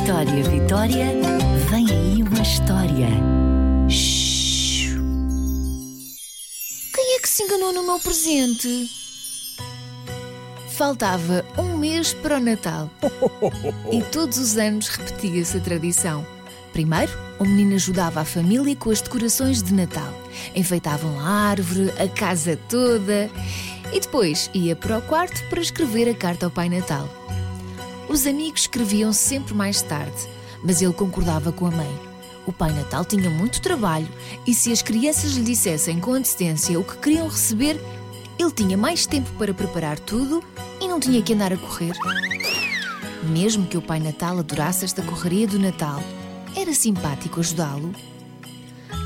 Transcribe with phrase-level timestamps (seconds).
[0.00, 1.06] Vitória, Vitória,
[1.68, 3.06] vem aí uma história.
[3.86, 4.96] Shhh.
[6.94, 8.90] Quem é que se enganou no meu presente?
[10.70, 12.90] Faltava um mês para o Natal
[13.92, 16.26] e todos os anos repetia-se a tradição.
[16.72, 20.14] Primeiro, o menino ajudava a família com as decorações de Natal.
[20.56, 23.30] Enfeitavam a árvore, a casa toda
[23.92, 27.06] e depois ia para o quarto para escrever a carta ao Pai Natal.
[28.10, 30.28] Os amigos escreviam sempre mais tarde,
[30.64, 32.00] mas ele concordava com a mãe.
[32.44, 34.08] O Pai Natal tinha muito trabalho
[34.44, 37.80] e se as crianças lhe dissessem com antecedência o que queriam receber,
[38.36, 40.42] ele tinha mais tempo para preparar tudo
[40.80, 41.92] e não tinha que andar a correr.
[43.28, 46.02] Mesmo que o Pai Natal adorasse esta correria do Natal,
[46.56, 47.94] era simpático ajudá-lo.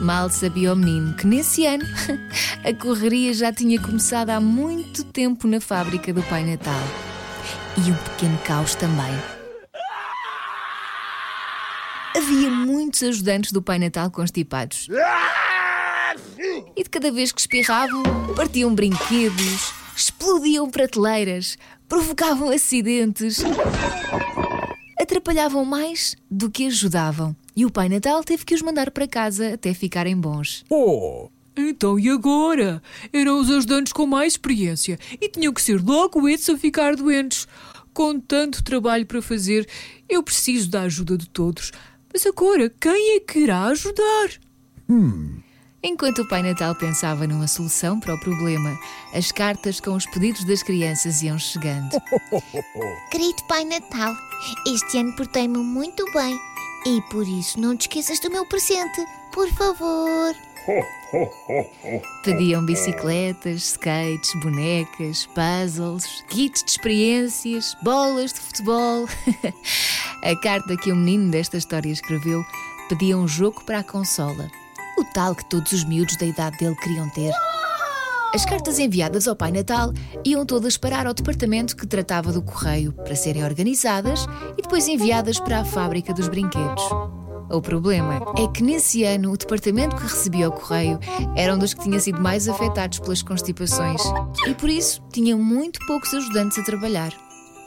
[0.00, 1.84] Mal sabia o menino que nesse ano
[2.64, 7.11] a correria já tinha começado há muito tempo na fábrica do Pai Natal.
[7.76, 9.12] E um pequeno caos também.
[12.16, 14.88] Havia muitos ajudantes do Pai Natal constipados.
[16.76, 18.02] E de cada vez que espirravam,
[18.36, 21.56] partiam brinquedos, explodiam prateleiras,
[21.88, 23.42] provocavam acidentes,
[25.00, 27.34] atrapalhavam mais do que ajudavam.
[27.56, 30.64] E o Pai Natal teve que os mandar para casa até ficarem bons.
[30.70, 31.28] Oh!
[31.56, 32.82] Então e agora?
[33.12, 37.46] Eram os ajudantes com mais experiência e tinham que ser logo esses a ficar doentes.
[37.92, 39.68] Com tanto trabalho para fazer,
[40.08, 41.72] eu preciso da ajuda de todos.
[42.12, 44.30] Mas agora, quem é que irá ajudar?
[45.84, 48.78] Enquanto o Pai Natal pensava numa solução para o problema,
[49.12, 51.90] as cartas com os pedidos das crianças iam chegando.
[53.10, 54.14] Querido Pai Natal,
[54.66, 56.38] este ano portei-me muito bem
[56.86, 60.36] e por isso não te esqueças do meu presente, por favor.
[62.24, 69.06] Pediam bicicletas, skates, bonecas, puzzles, kits de experiências, bolas de futebol.
[70.22, 72.42] A carta que o menino desta história escreveu
[72.88, 74.50] pedia um jogo para a consola.
[74.98, 77.32] O tal que todos os miúdos da idade dele queriam ter.
[78.34, 79.92] As cartas enviadas ao Pai Natal
[80.24, 84.26] iam todas parar ao departamento que tratava do correio para serem organizadas
[84.56, 86.82] e depois enviadas para a fábrica dos brinquedos.
[87.52, 90.98] O problema é que nesse ano o departamento que recebia o correio
[91.36, 94.00] era um dos que tinha sido mais afetados pelas constipações
[94.48, 97.12] e por isso tinha muito poucos ajudantes a trabalhar.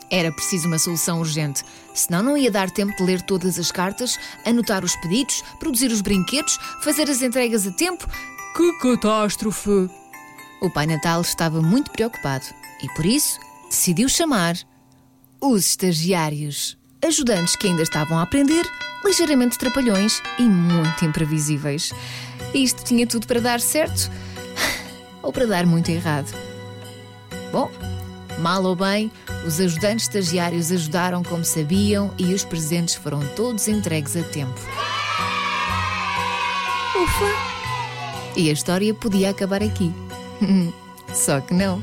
[0.09, 1.63] Era preciso uma solução urgente,
[1.93, 6.01] senão não ia dar tempo de ler todas as cartas, anotar os pedidos, produzir os
[6.01, 8.07] brinquedos, fazer as entregas a tempo.
[8.57, 9.87] Que catástrofe!
[10.61, 12.45] O Pai Natal estava muito preocupado
[12.81, 14.57] e por isso decidiu chamar
[15.39, 16.75] os estagiários,
[17.05, 18.65] ajudantes que ainda estavam a aprender,
[19.03, 21.93] ligeiramente trapalhões e muito imprevisíveis.
[22.53, 24.09] Isto tinha tudo para dar certo
[25.21, 26.35] ou para dar muito errado.
[27.51, 27.71] Bom,
[28.39, 29.11] mal ou bem,
[29.45, 34.59] os ajudantes estagiários ajudaram como sabiam e os presentes foram todos entregues a tempo.
[36.95, 38.35] Ufa!
[38.35, 39.93] E a história podia acabar aqui.
[41.13, 41.81] Só que não.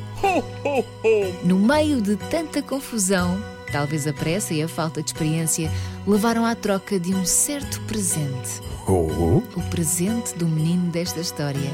[1.43, 5.71] No meio de tanta confusão, talvez a pressa e a falta de experiência
[6.07, 8.61] levaram à troca de um certo presente.
[8.87, 9.39] Oh!
[9.57, 11.71] O presente do menino desta história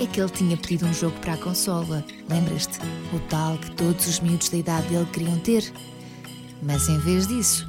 [0.00, 2.04] é que ele tinha pedido um jogo para a consola.
[2.28, 2.78] Lembras-te?
[3.12, 5.70] O tal que todos os miúdos da idade dele queriam ter.
[6.62, 7.68] Mas em vez disso,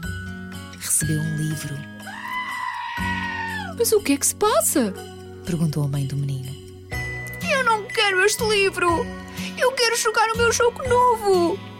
[0.79, 1.75] recebeu um livro.
[3.77, 4.93] Mas o que é que se passa?
[5.45, 6.49] Perguntou a mãe do menino.
[7.51, 9.05] Eu não quero este livro!
[9.57, 11.74] Eu quero jogar o meu jogo novo!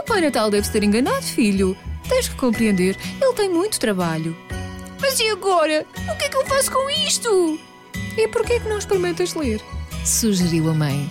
[0.00, 1.76] O Pai Natal deve ter enganado, filho.
[2.08, 4.34] Tens que compreender, ele tem muito trabalho.
[4.98, 5.84] Mas e agora?
[6.10, 7.60] O que é que eu faço com isto?
[8.16, 9.60] E por que é que não experimentas ler?
[10.02, 11.08] Sugeriu a mãe.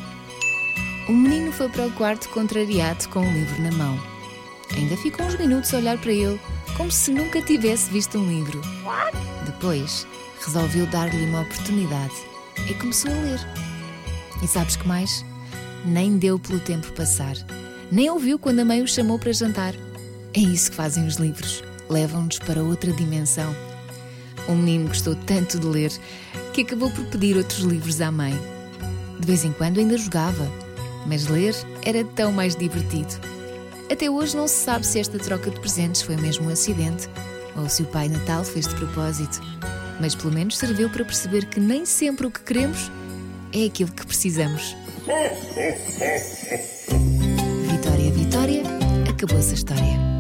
[1.08, 4.00] O menino foi para o quarto contrariado com o livro na mão.
[4.76, 6.42] Ainda ficou uns minutos a olhar para ele,
[6.76, 8.60] como se nunca tivesse visto um livro.
[9.46, 10.08] Depois,
[10.44, 12.16] resolveu dar-lhe uma oportunidade
[12.68, 13.40] e começou a ler.
[14.42, 15.24] E sabes que mais?
[15.86, 17.36] Nem deu pelo tempo passar.
[17.92, 19.74] Nem ouviu quando a mãe o chamou para jantar.
[20.34, 21.64] É isso que fazem os livros.
[21.90, 23.56] Levam-nos para outra dimensão.
[24.48, 25.92] O menino gostou tanto de ler
[26.54, 28.40] que acabou por pedir outros livros à mãe.
[29.20, 30.48] De vez em quando ainda jogava,
[31.08, 33.16] mas ler era tão mais divertido.
[33.92, 37.10] Até hoje não se sabe se esta troca de presentes foi mesmo um acidente
[37.56, 39.42] ou se o Pai Natal fez de propósito.
[40.00, 42.92] Mas pelo menos serviu para perceber que nem sempre o que queremos
[43.52, 44.76] é aquilo que precisamos.
[49.22, 50.19] Acabou-se a história.